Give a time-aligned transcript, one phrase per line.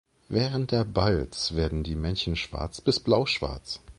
[0.29, 3.81] Während der Balz werden die Männchen schwarz bis blauschwarz.